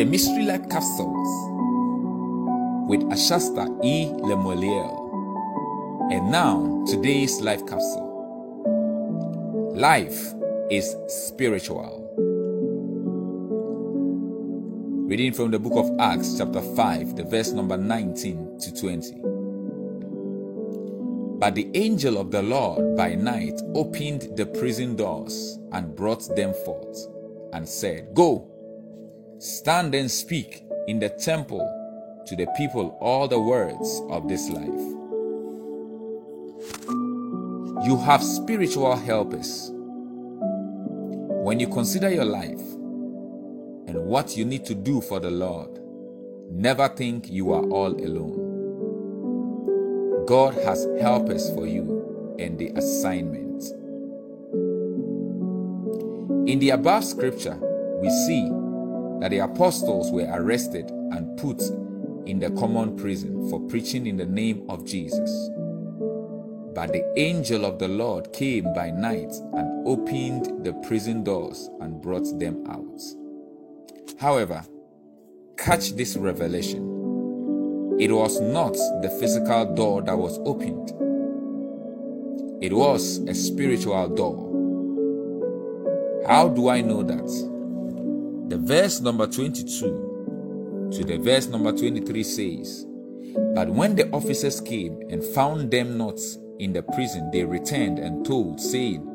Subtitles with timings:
[0.00, 1.28] the Mystery Life Capsules
[2.88, 4.06] with Ashasta E.
[4.06, 4.96] Lemueliel.
[6.10, 8.08] And now, today's life capsule.
[9.76, 10.32] Life
[10.70, 12.10] is spiritual.
[15.06, 19.20] Reading from the book of Acts, chapter 5, the verse number 19 to 20.
[21.38, 26.54] But the angel of the Lord by night opened the prison doors and brought them
[26.64, 27.06] forth,
[27.52, 28.50] and said, Go,
[29.40, 31.66] stand and speak in the temple
[32.26, 34.66] to the people all the words of this life.
[37.86, 39.70] You have spiritual helpers.
[41.42, 42.60] When you consider your life
[43.88, 45.70] and what you need to do for the Lord,
[46.50, 48.48] never think you are all alone.
[50.26, 53.64] God has helpers for you and the assignment.
[56.46, 57.56] In the above scripture,
[58.02, 58.50] we see
[59.20, 61.60] that the apostles were arrested and put
[62.26, 65.50] in the common prison for preaching in the name of Jesus.
[66.74, 72.00] But the angel of the Lord came by night and opened the prison doors and
[72.00, 73.00] brought them out.
[74.18, 74.64] However,
[75.56, 76.90] catch this revelation
[78.00, 80.90] it was not the physical door that was opened,
[82.62, 84.46] it was a spiritual door.
[86.26, 87.49] How do I know that?
[88.50, 92.84] The verse number 22 to the verse number 23 says,
[93.54, 96.18] But when the officers came and found them not
[96.58, 99.06] in the prison, they returned and told, saying,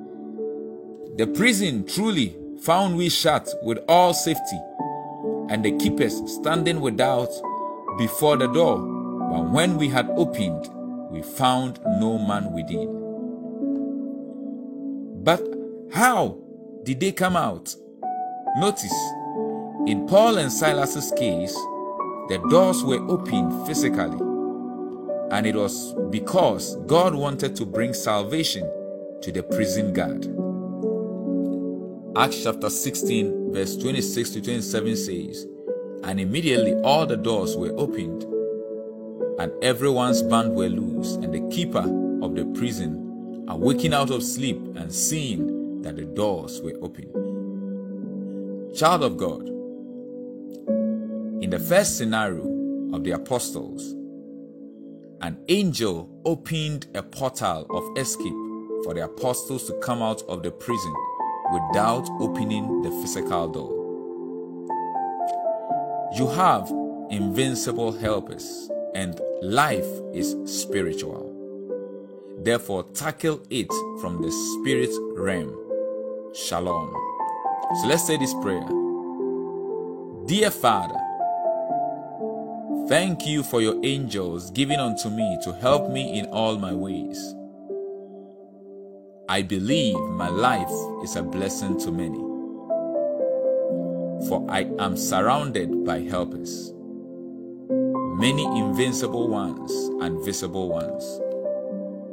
[1.17, 4.57] The prison truly found we shut with all safety,
[5.49, 7.27] and the keepers standing without
[7.97, 10.69] before the door, but when we had opened,
[11.11, 12.87] we found no man within.
[15.25, 15.43] But
[15.91, 16.37] how
[16.83, 17.75] did they come out?
[18.57, 18.95] Notice,
[19.87, 21.53] in Paul and Silas's case,
[22.27, 24.17] the doors were opened physically,
[25.31, 28.63] and it was because God wanted to bring salvation
[29.21, 30.25] to the prison guard.
[32.17, 35.47] Acts chapter 16, verse 26 to 27 says,
[36.03, 38.23] and immediately all the doors were opened,
[39.39, 41.85] and everyone's band were loose, and the keeper
[42.23, 47.11] of the prison, awaking out of sleep and seeing that the doors were open.
[48.75, 49.47] Child of God,
[51.45, 52.41] in the first scenario
[52.91, 53.91] of the apostles,
[55.21, 58.33] an angel opened a portal of escape
[58.83, 60.91] for the apostles to come out of the prison
[61.53, 63.69] without opening the physical door.
[66.17, 66.67] You have
[67.11, 69.85] invincible helpers, and life
[70.15, 71.31] is spiritual.
[72.39, 75.55] Therefore, tackle it from the spirit realm.
[76.33, 76.91] Shalom.
[77.81, 78.67] So let's say this prayer
[80.25, 81.04] Dear Father,
[82.87, 87.35] thank you for your angels given unto me to help me in all my ways.
[89.27, 90.71] I believe my life
[91.03, 92.35] is a blessing to many
[94.27, 96.73] for I am surrounded by helpers,
[98.17, 99.71] many invincible ones
[100.03, 101.21] and visible ones.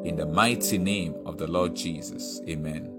[0.07, 2.41] In the mighty name of the Lord Jesus.
[2.49, 2.91] Amen.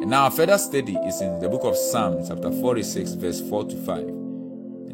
[0.00, 3.64] And now, our further study is in the book of Psalms, chapter 46, verse 4
[3.66, 4.19] to 5.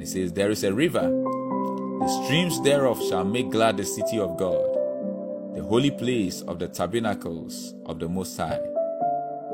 [0.06, 4.38] It says, There is a river, the streams thereof shall make glad the city of
[4.38, 4.64] God,
[5.56, 8.60] the holy place of the tabernacles of the Most High.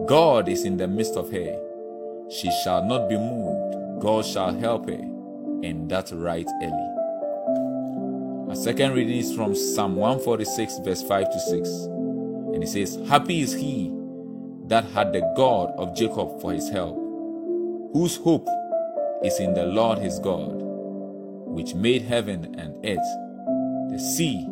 [0.05, 1.59] God is in the midst of her
[2.31, 4.03] she shall not be moved.
[4.03, 5.01] God shall help her,
[5.63, 6.89] and that right early.
[8.51, 11.69] Our second reading is from Psalm 146, verse 5 to 6.
[12.53, 13.91] And it says, Happy is he
[14.67, 16.97] that had the God of Jacob for his help,
[17.95, 18.47] whose hope
[19.25, 20.53] is in the Lord his God,
[21.47, 24.45] which made heaven and earth, the sea,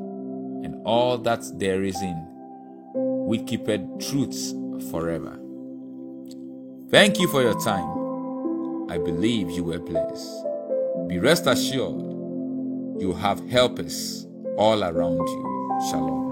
[0.64, 2.26] and all that there is in,
[2.94, 4.54] which keepeth truths
[4.90, 5.38] forever.
[6.90, 8.90] Thank you for your time.
[8.90, 10.44] I believe you were blessed.
[11.08, 12.00] Be rest assured
[13.00, 15.80] you have helpers all around you.
[15.90, 16.29] Shalom.